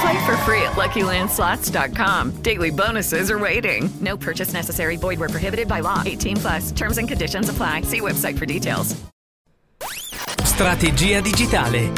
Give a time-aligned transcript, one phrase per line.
[0.00, 2.42] Play for free at LuckyLandSlots.com.
[2.42, 3.88] Daily bonuses are waiting.
[4.00, 4.96] No purchase necessary.
[4.96, 6.02] Void where prohibited by law.
[6.04, 6.72] 18 plus.
[6.72, 7.82] Terms and conditions apply.
[7.82, 8.96] See website for details.
[10.42, 11.92] Strategia digitale.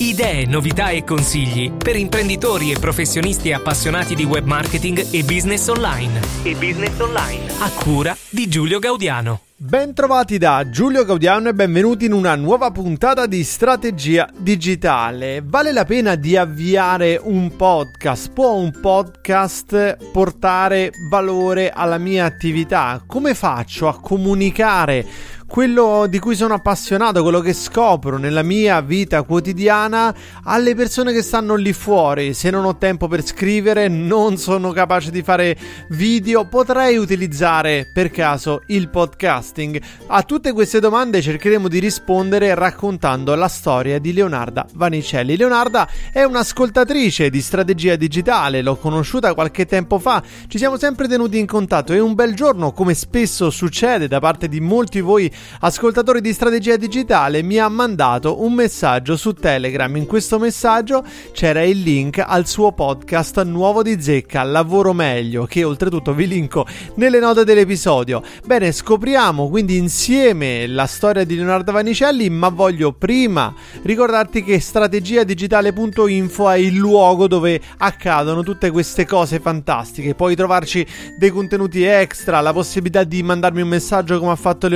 [0.00, 6.20] Idee, novità e consigli per imprenditori e professionisti appassionati di web marketing e business online.
[6.44, 7.50] E business online.
[7.58, 9.47] A cura di Giulio Gaudiano.
[9.60, 15.42] Bentrovati da Giulio Gaudiano e benvenuti in una nuova puntata di Strategia Digitale.
[15.44, 18.30] Vale la pena di avviare un podcast?
[18.30, 23.02] Può un podcast portare valore alla mia attività?
[23.04, 25.04] Come faccio a comunicare
[25.48, 31.22] quello di cui sono appassionato, quello che scopro nella mia vita quotidiana alle persone che
[31.22, 32.34] stanno lì fuori.
[32.34, 35.56] Se non ho tempo per scrivere, non sono capace di fare
[35.88, 39.80] video, potrei utilizzare per caso il podcasting.
[40.08, 45.34] A tutte queste domande cercheremo di rispondere raccontando la storia di Leonarda Vanicelli.
[45.34, 51.38] Leonarda è un'ascoltatrice di strategia digitale, l'ho conosciuta qualche tempo fa, ci siamo sempre tenuti
[51.38, 56.20] in contatto e un bel giorno, come spesso succede da parte di molti voi ascoltatori
[56.20, 59.94] di strategia digitale, mi ha mandato un messaggio su Telegram.
[59.96, 65.64] In questo messaggio c'era il link al suo podcast nuovo di Zecca, Lavoro Meglio, che
[65.64, 68.22] oltretutto vi linko nelle note dell'episodio.
[68.44, 76.50] Bene, scopriamo quindi insieme la storia di Leonardo Vanicelli, ma voglio prima ricordarti che strategiadigitale.info
[76.50, 80.14] è il luogo dove accadono tutte queste cose fantastiche.
[80.14, 80.86] Puoi trovarci
[81.18, 84.68] dei contenuti extra, la possibilità di mandarmi un messaggio come ha fatto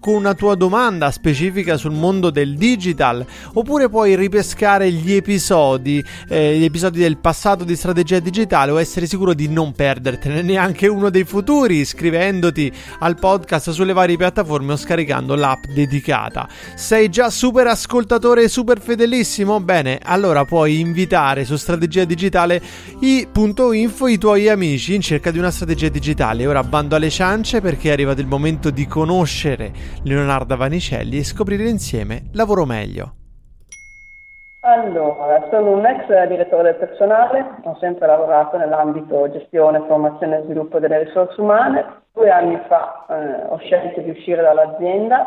[0.00, 3.24] Con una tua domanda specifica sul mondo del digital,
[3.54, 9.06] oppure puoi ripescare gli episodi, eh, gli episodi del passato di strategia digitale o essere
[9.06, 14.76] sicuro di non perdertene neanche uno dei futuri iscrivendoti al podcast sulle varie piattaforme o
[14.76, 16.48] scaricando l'app dedicata.
[16.74, 19.60] Sei già super ascoltatore e super fedelissimo?
[19.60, 22.60] Bene, allora puoi invitare su strategia digitale
[23.00, 26.46] i.info i tuoi amici in cerca di una strategia digitale.
[26.46, 29.61] Ora bando alle ciance perché è arrivato il momento di conoscere
[30.04, 33.14] Leonardo Vanicelli e scoprire insieme Lavoro Meglio.
[34.64, 40.78] Allora, sono un ex direttore del personale, ho sempre lavorato nell'ambito gestione, formazione e sviluppo
[40.78, 41.84] delle risorse umane.
[42.12, 45.26] Due anni fa eh, ho scelto di uscire dall'azienda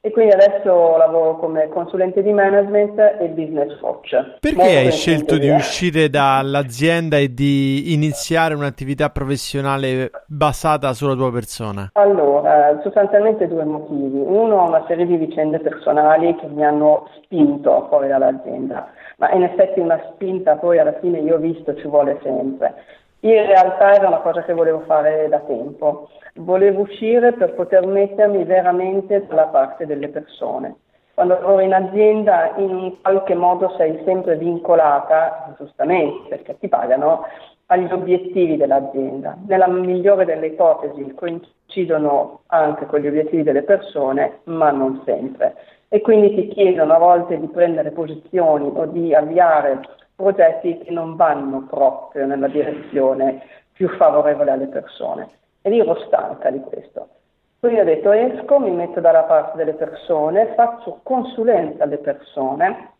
[0.00, 4.10] e quindi adesso lavoro come consulente di management e business coach.
[4.40, 11.32] Perché Molto hai scelto di uscire dall'azienda e di iniziare un'attività professionale basata sulla tua
[11.32, 11.90] persona?
[11.94, 14.22] Allora, sostanzialmente due motivi.
[14.24, 19.80] Uno, una serie di vicende personali che mi hanno spinto fuori dall'azienda, ma in effetti
[19.80, 22.74] una spinta poi alla fine io ho visto ci vuole sempre.
[23.20, 26.08] In realtà era una cosa che volevo fare da tempo.
[26.34, 30.76] Volevo uscire per poter mettermi veramente dalla parte delle persone.
[31.14, 37.24] Quando lavori in azienda in qualche modo sei sempre vincolata, giustamente perché ti pagano,
[37.66, 39.36] agli obiettivi dell'azienda.
[39.46, 45.54] Nella migliore delle ipotesi coincidono anche con gli obiettivi delle persone, ma non sempre.
[45.88, 49.80] E quindi ti chiedono a volte di prendere posizioni o di avviare
[50.16, 53.42] progetti che non vanno proprio nella direzione
[53.72, 55.28] più favorevole alle persone.
[55.62, 57.08] E io ero stanca di questo.
[57.60, 62.94] Quindi ho detto esco, mi metto dalla parte delle persone, faccio consulenza alle persone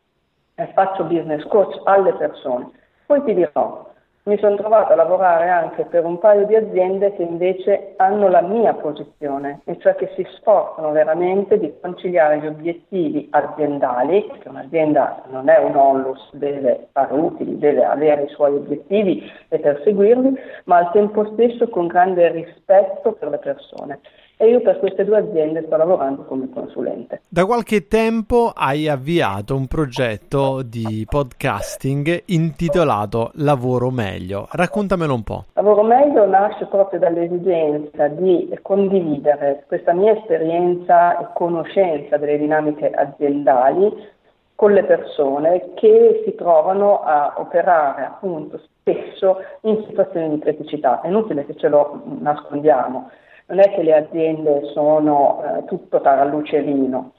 [0.72, 2.70] faccio business coach alle persone.
[3.04, 3.92] Poi ti dirò,
[4.26, 8.40] mi sono trovata a lavorare anche per un paio di aziende che invece hanno la
[8.40, 15.22] mia posizione, e cioè che si sforzano veramente di conciliare gli obiettivi aziendali, perché un'azienda
[15.30, 20.78] non è un onlus, deve fare utili, deve avere i suoi obiettivi e perseguirli, ma
[20.78, 24.00] al tempo stesso con grande rispetto per le persone
[24.38, 27.22] e io per queste due aziende sto lavorando come consulente.
[27.28, 34.46] Da qualche tempo hai avviato un progetto di podcasting intitolato Lavoro Meglio.
[34.50, 35.44] Raccontamelo un po'.
[35.54, 44.14] Lavoro Meglio nasce proprio dall'esigenza di condividere questa mia esperienza e conoscenza delle dinamiche aziendali
[44.54, 51.00] con le persone che si trovano a operare appunto spesso in situazioni di criticità.
[51.00, 53.10] È inutile che ce lo nascondiamo
[53.46, 57.12] non è che le aziende sono eh, tutto taralluce e vino,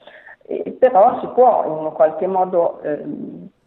[0.46, 3.02] eh, però si può in qualche modo eh,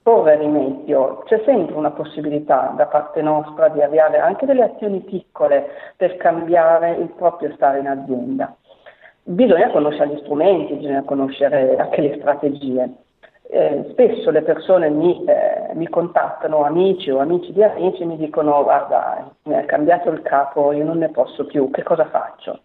[0.02, 5.70] porre rimedio, c'è sempre una possibilità da parte nostra di avviare anche delle azioni piccole
[5.96, 8.56] per cambiare il proprio stare in azienda.
[9.24, 12.90] Bisogna conoscere gli strumenti, bisogna conoscere anche le strategie
[13.52, 18.64] eh, spesso le persone mi, eh, mi, contattano, amici o amici di amici, mi dicono
[18.64, 22.62] guarda, mi è cambiato il capo, io non ne posso più, che cosa faccio?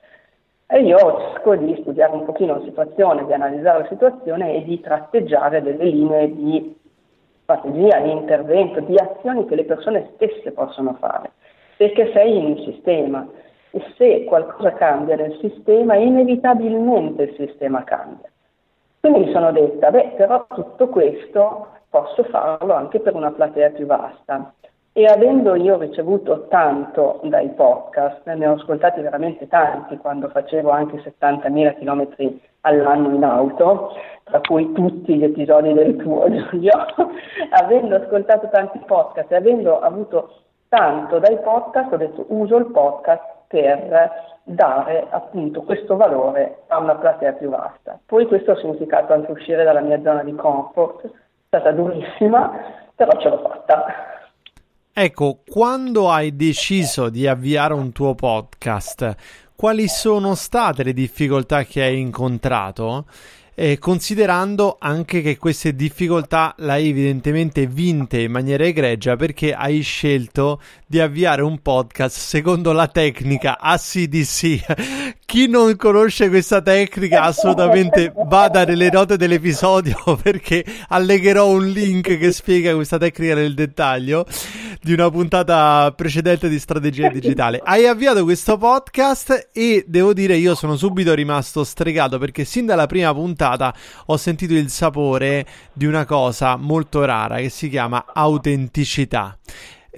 [0.69, 4.81] E io cerco di studiare un pochino la situazione, di analizzare la situazione e di
[4.81, 6.77] tratteggiare delle linee di
[7.43, 11.33] strategia, di intervento, di azioni che le persone stesse possono fare,
[11.77, 13.27] perché sei in un sistema
[13.73, 18.31] e se qualcosa cambia nel sistema, inevitabilmente il sistema cambia.
[19.07, 23.87] Quindi mi sono detta, beh, però tutto questo posso farlo anche per una platea più
[23.87, 24.53] vasta.
[24.93, 30.97] E avendo io ricevuto tanto dai podcast, ne ho ascoltati veramente tanti quando facevo anche
[30.97, 33.93] 70.000 km all'anno in auto,
[34.25, 36.73] tra cui tutti gli episodi del tuo Giulio,
[37.51, 40.33] avendo ascoltato tanti podcast e avendo avuto
[40.69, 46.95] tanto dai podcast, ho detto uso il podcast per dare appunto questo valore a una
[46.95, 47.99] platea più vasta.
[48.05, 51.11] Poi questo ha significato anche uscire dalla mia zona di comfort, è
[51.49, 52.53] stata durissima,
[52.95, 53.85] però ce l'ho fatta.
[54.93, 59.15] Ecco, quando hai deciso di avviare un tuo podcast,
[59.55, 63.05] quali sono state le difficoltà che hai incontrato?
[63.59, 70.61] Eh, considerando anche che queste difficoltà l'hai evidentemente vinte in maniera egregia perché hai scelto
[70.87, 75.15] di avviare un podcast secondo la tecnica ACDC.
[75.25, 82.33] Chi non conosce questa tecnica assolutamente vada nelle note dell'episodio perché allegherò un link che
[82.33, 84.27] spiega questa tecnica nel dettaglio
[84.83, 87.61] di una puntata precedente di strategia digitale.
[87.65, 92.87] Hai avviato questo podcast e devo dire io sono subito rimasto stregato perché sin dalla
[92.87, 93.46] prima puntata
[94.07, 99.37] ho sentito il sapore di una cosa molto rara che si chiama autenticità.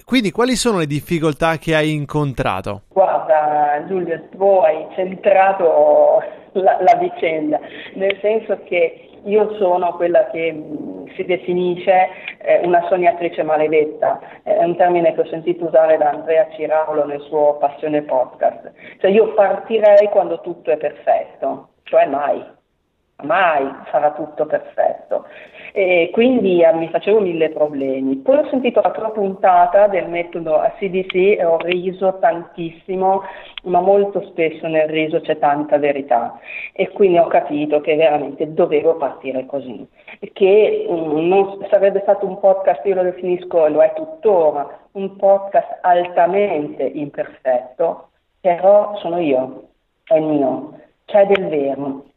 [0.04, 2.82] Quindi quali sono le difficoltà che hai incontrato?
[2.88, 6.22] Guarda Giulio, tu hai centrato
[6.52, 7.58] la, la vicenda,
[7.94, 12.08] nel senso che io sono quella che mm, si definisce
[12.38, 17.20] eh, una sognatrice maledetta, è un termine che ho sentito usare da Andrea Ciraulo nel
[17.22, 18.72] suo Passione Podcast.
[19.00, 22.42] Cioè io partirei quando tutto è perfetto, cioè mai,
[23.24, 25.26] mai sarà tutto perfetto.
[25.72, 28.16] E quindi eh, mi facevo mille problemi.
[28.16, 33.22] Poi ho sentito la tua puntata del metodo ACDC e ho riso tantissimo,
[33.64, 36.38] ma molto spesso nel riso c'è tanta verità.
[36.72, 39.86] E quindi ho capito che veramente dovevo partire così,
[40.32, 45.78] che um, non sarebbe stato un podcast, io lo definisco, lo è tuttora, un podcast
[45.82, 49.68] altamente imperfetto, però sono io,
[50.04, 52.07] è mio, c'è del vero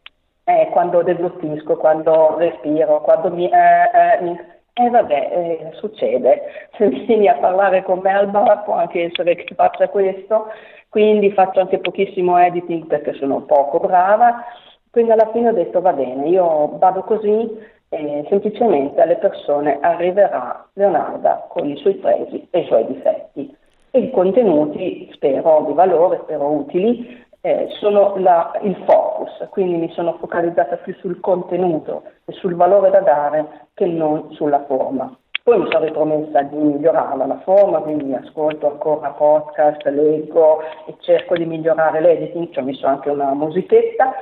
[0.43, 3.49] eh, quando degluttisco, quando respiro, quando mi...
[3.49, 6.41] Eh, eh, eh vabbè, eh, succede,
[6.77, 10.47] se vieni a parlare con me al bar può anche essere che faccia questo,
[10.89, 14.43] quindi faccio anche pochissimo editing perché sono poco brava,
[14.89, 17.49] quindi alla fine ho detto va bene, io vado così
[17.93, 23.53] e semplicemente alle persone arriverà Leonarda con i suoi presi e i suoi difetti.
[23.91, 29.91] E i contenuti spero di valore, spero utili, eh, sono la, il focus, quindi mi
[29.91, 35.15] sono focalizzata più sul contenuto e sul valore da dare che non sulla forma.
[35.43, 41.35] Poi mi sono ripromessa di migliorarla la forma, quindi ascolto ancora podcast, leggo e cerco
[41.35, 44.13] di migliorare l'editing, ci ho messo anche una musichetta,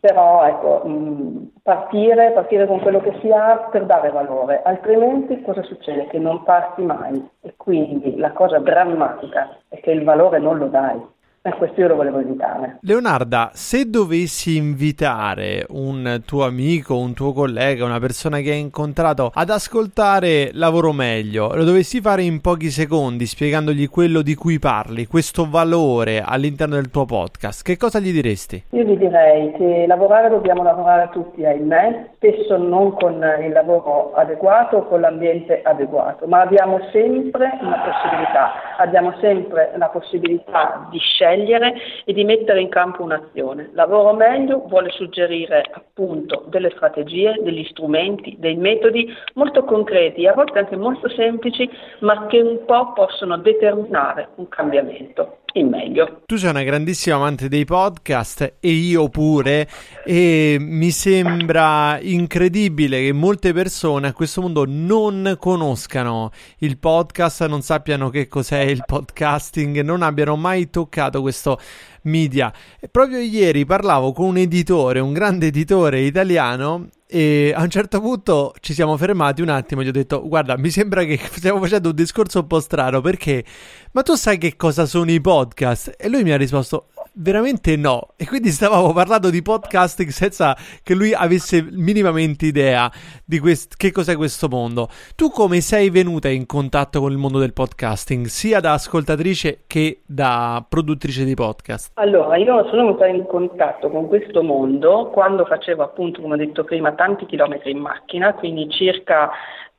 [0.00, 5.62] però ecco, mh, partire, partire con quello che si ha per dare valore, altrimenti cosa
[5.62, 6.06] succede?
[6.06, 10.66] Che non parti mai e quindi la cosa drammatica è che il valore non lo
[10.66, 11.12] dai.
[11.46, 12.78] E questo io lo volevo evitare.
[12.80, 19.30] Leonarda, se dovessi invitare un tuo amico, un tuo collega, una persona che hai incontrato
[19.30, 25.06] ad ascoltare Lavoro Meglio, lo dovessi fare in pochi secondi spiegandogli quello di cui parli,
[25.06, 28.64] questo valore all'interno del tuo podcast, che cosa gli diresti?
[28.70, 34.78] Io gli direi che lavorare dobbiamo lavorare tutti, ahimè, spesso non con il lavoro adeguato
[34.78, 41.33] o con l'ambiente adeguato, ma abbiamo sempre una possibilità, abbiamo sempre la possibilità di scegliere
[41.34, 41.74] scegliere
[42.04, 43.70] e di mettere in campo un'azione.
[43.72, 50.60] Lavoro meglio vuole suggerire appunto delle strategie, degli strumenti, dei metodi molto concreti, a volte
[50.60, 51.68] anche molto semplici,
[52.00, 56.22] ma che un po' possono determinare un cambiamento in meglio.
[56.26, 59.68] Tu sei una grandissima amante dei podcast e io pure
[60.04, 67.62] e mi sembra incredibile che molte persone a questo mondo non conoscano il podcast, non
[67.62, 71.58] sappiano che cos'è il podcasting, non abbiano mai toccato questo
[72.02, 72.52] media.
[72.80, 78.00] E proprio ieri parlavo con un editore, un grande editore italiano e a un certo
[78.00, 81.90] punto ci siamo fermati un attimo gli ho detto guarda mi sembra che stiamo facendo
[81.90, 83.44] un discorso un po' strano perché
[83.92, 85.94] ma tu sai che cosa sono i podcast?
[85.96, 88.08] E lui mi ha risposto veramente no.
[88.16, 92.90] E quindi stavamo parlando di podcasting senza che lui avesse minimamente idea
[93.24, 94.88] di quest- che cos'è questo mondo.
[95.14, 100.02] Tu come sei venuta in contatto con il mondo del podcasting, sia da ascoltatrice che
[100.06, 101.92] da produttrice di podcast?
[101.94, 106.64] Allora, io sono venuta in contatto con questo mondo quando facevo appunto, come ho detto
[106.64, 109.30] prima, tanti chilometri in macchina, quindi circa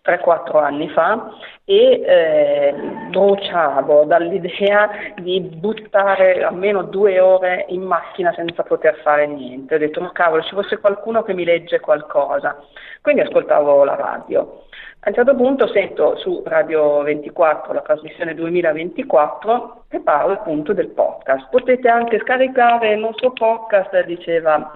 [0.05, 1.31] 3-4 anni fa
[1.65, 2.75] e eh,
[3.09, 9.75] bruciavo dall'idea di buttare almeno due ore in macchina senza poter fare niente.
[9.75, 12.55] Ho detto ma cavolo ci fosse qualcuno che mi legge qualcosa.
[13.01, 14.63] Quindi ascoltavo la radio.
[15.01, 20.89] A un certo punto sento su Radio 24 la trasmissione 2024 e parlo appunto del
[20.89, 21.47] podcast.
[21.49, 24.71] Potete anche scaricare il nostro podcast, diceva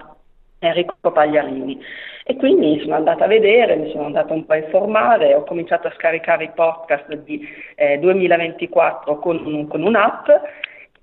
[0.60, 1.80] Enrico Pagliarini.
[2.24, 5.88] E quindi sono andata a vedere, mi sono andata un po' a informare, ho cominciato
[5.88, 10.28] a scaricare i podcast di eh, 2024 con, con un'app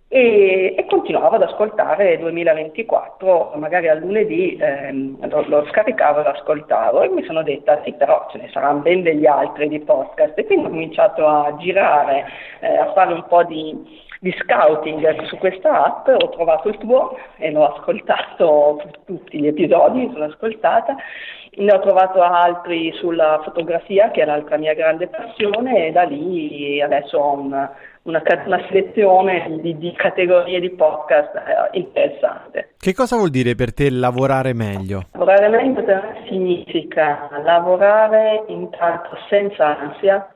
[0.09, 7.01] e, e, continuavo ad ascoltare 2024, magari al lunedì ehm, lo, lo, scaricavo e ascoltavo
[7.01, 10.37] e mi sono detta sì però ce ne saranno ben degli altri di podcast.
[10.37, 12.25] E quindi ho cominciato a girare,
[12.61, 17.17] eh, a fare un po' di di scouting su questa app, ho trovato il tuo
[17.37, 20.95] e l'ho ascoltato tutti gli episodi, sono ascoltata,
[21.57, 26.81] ne ho trovato altri sulla fotografia che è l'altra mia grande passione e da lì
[26.81, 27.73] adesso ho una,
[28.07, 32.73] una, una selezione di, di, categorie di podcast eh, interessante.
[32.77, 35.07] Che cosa vuol dire per te lavorare meglio?
[35.11, 40.33] Lavorare meglio per me significa lavorare intanto senza ansia,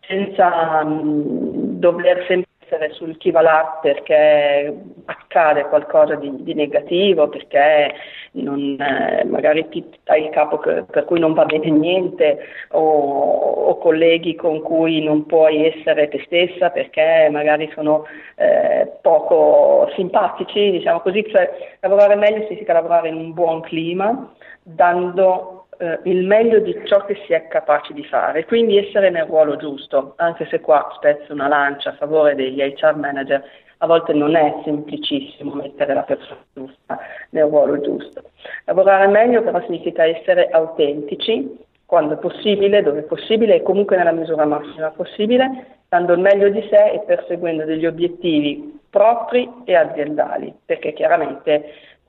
[0.00, 7.28] senza um, dover sempre essere sul chi va là perché accade qualcosa di, di negativo,
[7.28, 7.94] perché
[8.32, 12.38] non, eh, magari ti dai il capo che, per cui non va bene niente
[12.70, 18.06] o, o, colleghi con cui non puoi essere te stessa perché magari sono
[18.36, 25.63] eh, poco simpatici, diciamo così, cioè lavorare meglio significa lavorare in un buon clima, dando
[25.78, 29.56] eh, il meglio di ciò che si è capaci di fare, quindi essere nel ruolo
[29.56, 33.44] giusto, anche se qua spezzo una lancia a favore degli HR manager,
[33.78, 36.98] a volte non è semplicissimo mettere la persona giusta
[37.30, 38.22] nel ruolo giusto.
[38.64, 44.12] Lavorare meglio però significa essere autentici quando è possibile, dove è possibile e comunque nella
[44.12, 50.54] misura massima possibile, dando il meglio di sé e perseguendo degli obiettivi propri e aziendali,
[50.64, 51.64] perché chiaramente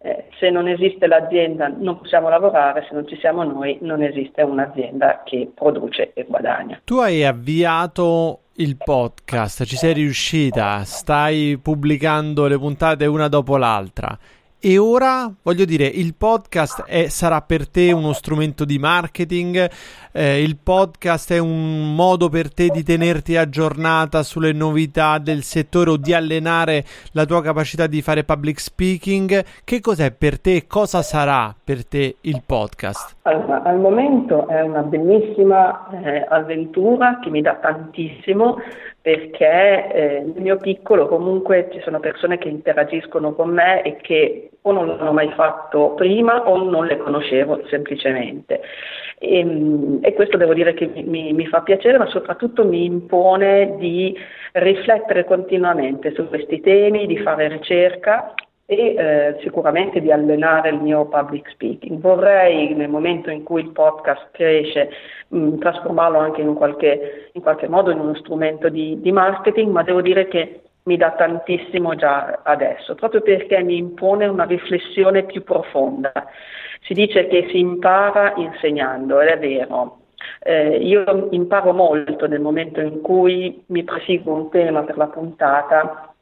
[0.05, 4.43] eh, se non esiste l'azienda non possiamo lavorare, se non ci siamo noi non esiste
[4.43, 6.79] un'azienda che produce e guadagna.
[6.83, 14.15] Tu hai avviato il podcast, ci sei riuscita, stai pubblicando le puntate una dopo l'altra.
[14.59, 19.69] E ora, voglio dire, il podcast è, sarà per te uno strumento di marketing,
[20.15, 25.89] eh, il podcast è un modo per te di tenerti aggiornata sulle novità del settore
[25.89, 29.43] o di allenare la tua capacità di fare public speaking.
[29.65, 30.67] Che cos'è per te?
[30.67, 33.17] Cosa sarà per te il podcast?
[33.23, 38.61] Allora, al momento è una bellissima eh, avventura che mi dà tantissimo
[39.01, 44.49] perché eh, nel mio piccolo comunque ci sono persone che interagiscono con me e che
[44.61, 48.61] o non l'hanno mai fatto prima o non le conoscevo semplicemente.
[49.17, 53.75] E, ehm, e questo devo dire che mi, mi, fa piacere, ma soprattutto mi impone
[53.77, 54.15] di
[54.53, 58.33] riflettere continuamente su questi temi, di fare ricerca
[58.67, 61.99] e eh, sicuramente di allenare il mio public speaking.
[61.99, 64.89] Vorrei nel momento in cui il podcast cresce
[65.27, 69.83] mh, trasformarlo anche in qualche, in qualche, modo in uno strumento di, di marketing, ma
[69.83, 75.43] devo dire che mi dà tantissimo già adesso, proprio perché mi impone una riflessione più
[75.43, 76.11] profonda.
[76.85, 80.01] Si dice che si impara insegnando, ed è vero.
[80.39, 86.13] Eh, io imparo molto nel momento in cui mi prefiggo un tema per la puntata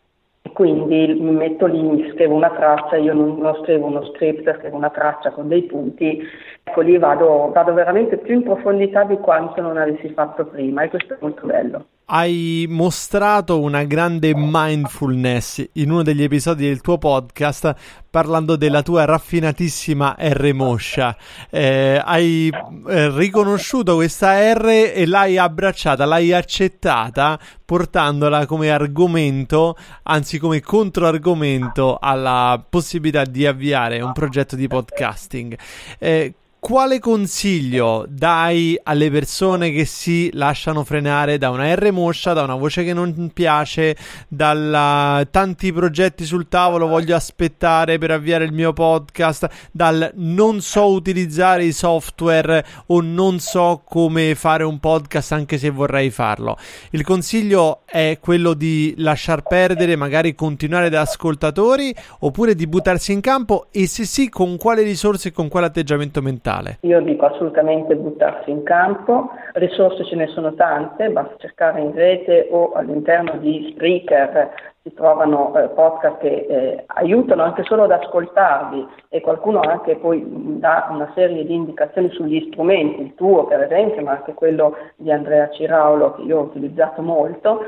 [0.42, 4.58] e quindi mi metto lì, mi scrivo una traccia, io non, non scrivo uno script,
[4.58, 6.22] scrivo una traccia con dei punti,
[6.64, 10.90] ecco lì vado, vado veramente più in profondità di quanto non avessi fatto prima e
[10.90, 16.98] questo è molto bello hai mostrato una grande mindfulness in uno degli episodi del tuo
[16.98, 17.74] podcast
[18.10, 21.16] parlando della tua raffinatissima R moscia.
[21.50, 22.52] Eh, hai
[22.88, 31.98] eh, riconosciuto questa R e l'hai abbracciata, l'hai accettata portandola come argomento, anzi come controargomento
[32.00, 35.58] alla possibilità di avviare un progetto di podcasting.
[35.98, 36.34] Eh,
[36.64, 42.56] quale consiglio dai alle persone che si lasciano frenare da una R moscia, da una
[42.56, 43.98] voce che non piace,
[44.30, 50.90] da tanti progetti sul tavolo, voglio aspettare per avviare il mio podcast, dal non so
[50.90, 56.58] utilizzare i software o non so come fare un podcast anche se vorrei farlo.
[56.92, 63.20] Il consiglio è quello di lasciar perdere, magari continuare da ascoltatori oppure di buttarsi in
[63.20, 66.78] campo e se sì con quale risorse e con quale atteggiamento mentale digitale?
[66.82, 72.48] Io dico assolutamente buttarsi in campo, risorse ce ne sono tante, basta cercare in rete
[72.52, 78.86] o all'interno di Spreaker si trovano eh, podcast che eh, aiutano anche solo ad ascoltarvi
[79.08, 80.22] e qualcuno anche poi
[80.60, 85.10] dà una serie di indicazioni sugli strumenti, il tuo per esempio, ma anche quello di
[85.10, 87.62] Andrea Ciraulo che io ho utilizzato molto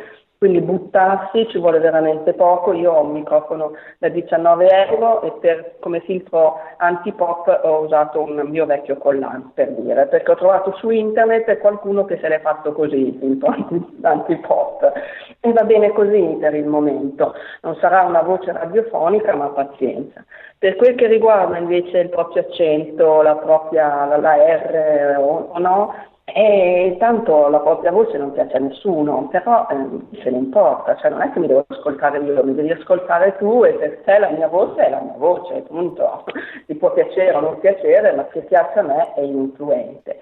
[0.45, 5.77] quindi buttarsi ci vuole veramente poco, io ho un microfono da 19 euro e per,
[5.79, 10.91] come filtro anti-pop ho usato un mio vecchio collante per dire, perché ho trovato su
[10.91, 13.55] internet qualcuno che se l'è fatto così il filtro
[14.03, 14.91] anti-pop.
[15.39, 20.23] E va bene così per il momento, non sarà una voce radiofonica ma pazienza.
[20.59, 25.57] Per quel che riguarda invece il proprio accento, la propria la, la R o, o
[25.57, 25.93] no,
[26.27, 31.11] e tanto la propria voce non piace a nessuno, però eh, se ne importa, cioè
[31.11, 34.31] non è che mi devo ascoltare io, mi devi ascoltare tu e per te la
[34.31, 36.23] mia voce è la mia voce, appunto,
[36.65, 40.19] ti può piacere o non piacere, ma se piace a me è ininfluente.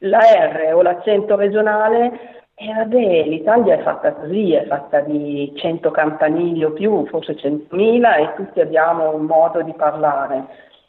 [0.00, 2.12] La R o l'accento regionale,
[2.54, 8.18] eh, vabbè, l'Italia è fatta così, è fatta di 100 campanili o più, forse 100.000
[8.18, 10.44] e tutti abbiamo un modo di parlare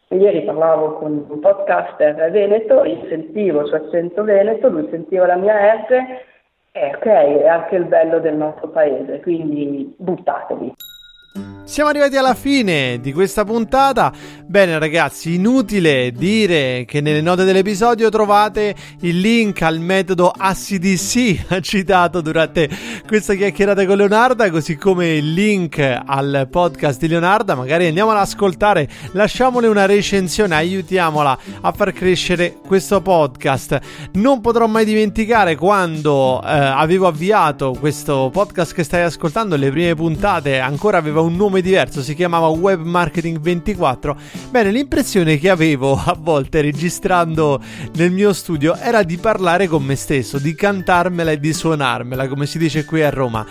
[0.09, 5.35] Ieri parlavo con un podcaster veneto, io sentivo il suo accento veneto, lui sentiva la
[5.35, 6.21] mia R,
[6.71, 10.73] e ok, è anche il bello del nostro paese, quindi buttatevi.
[11.67, 14.13] Siamo arrivati alla fine di questa puntata.
[14.45, 22.21] Bene ragazzi, inutile dire che nelle note dell'episodio trovate il link al metodo ACDC citato
[22.21, 22.69] durante
[23.05, 27.53] questa chiacchierata con Leonarda, così come il link al podcast di Leonarda.
[27.53, 33.79] Magari andiamo ad ascoltare, lasciamole una recensione, aiutiamola a far crescere questo podcast.
[34.13, 39.95] Non potrò mai dimenticare quando eh, avevo avviato questo podcast che stai ascoltando, le prime
[39.95, 44.17] puntate ancora aveva un nome nome diverso, si chiamava Web Marketing 24.
[44.49, 47.61] Bene, l'impressione che avevo a volte registrando
[47.95, 52.45] nel mio studio era di parlare con me stesso, di cantarmela e di suonarmela, come
[52.45, 53.45] si dice qui a Roma.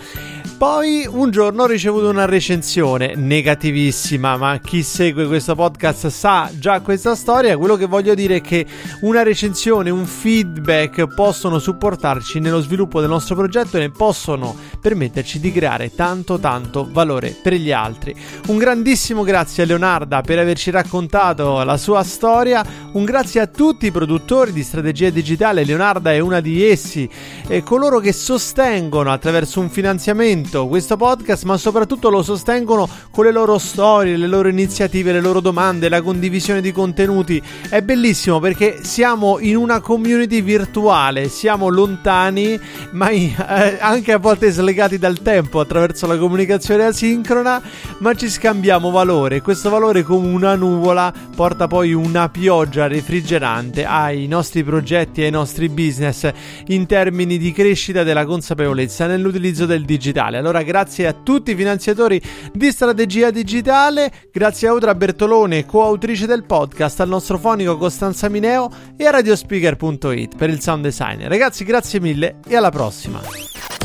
[0.57, 6.81] Poi un giorno ho ricevuto una recensione negativissima, ma chi segue questo podcast sa già
[6.81, 7.55] questa storia.
[7.59, 8.65] Quello che voglio dire è che
[9.01, 15.39] una recensione, un feedback possono supportarci nello sviluppo del nostro progetto e ne possono permetterci
[15.39, 18.15] di creare tanto tanto valore per gli altri.
[18.47, 23.85] Un grandissimo grazie a Leonarda per averci raccontato la sua storia, un grazie a tutti
[23.85, 27.07] i produttori di strategia digitale, Leonarda è una di essi,
[27.47, 33.31] e coloro che sostengono attraverso un finanziamento questo podcast, ma soprattutto lo sostengono con le
[33.31, 37.41] loro storie, le loro iniziative, le loro domande, la condivisione di contenuti.
[37.69, 42.59] È bellissimo perché siamo in una community virtuale, siamo lontani,
[42.91, 47.61] ma eh, anche a volte slegati dal tempo attraverso la comunicazione asincrona,
[47.99, 49.41] ma ci scambiamo valore.
[49.41, 55.31] Questo valore come una nuvola porta poi una pioggia refrigerante ai nostri progetti e ai
[55.31, 56.31] nostri business
[56.67, 60.39] in termini di crescita della consapevolezza nell'utilizzo del digitale digitale.
[60.39, 62.21] Allora grazie a tutti i finanziatori
[62.53, 68.69] di strategia digitale, grazie a Audra Bertolone, coautrice del podcast, al nostro fonico Costanza Mineo
[68.95, 71.27] e a radiospeaker.it per il sound design.
[71.27, 73.21] Ragazzi grazie mille e alla prossima.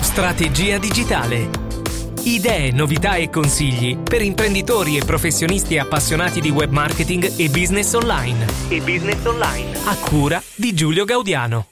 [0.01, 1.71] Strategia digitale.
[2.25, 8.47] Idee, novità e consigli per imprenditori e professionisti appassionati di web marketing e business online.
[8.69, 9.77] E business online.
[9.87, 11.72] A cura di Giulio Gaudiano.